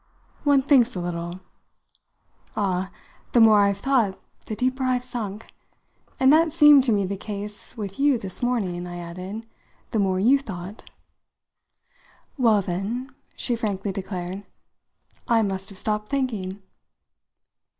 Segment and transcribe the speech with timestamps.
[0.43, 1.41] "One thinks a little."
[2.57, 2.89] "Ah,
[3.33, 5.53] the more I've thought the deeper I've sunk!
[6.19, 9.45] And that seemed to me the case with you this morning," I added,
[9.91, 10.89] "the more you thought."
[12.35, 14.43] "Well, then," she frankly declared,
[15.27, 16.63] "I must have stopped thinking!"